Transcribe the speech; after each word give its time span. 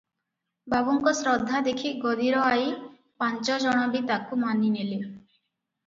ବାବୁଙ୍କ 0.73 1.13
ଶ୍ରଦ୍ଧା 1.19 1.59
ଦେଖି 1.67 1.91
ଗଦିର 2.07 2.41
ଆଇ 2.55 2.67
ପାଞ୍ଚଜଣ 3.25 3.87
ବି 3.95 4.05
ତାକୁ 4.13 4.45
ମାନିଲେଣି। 4.49 5.03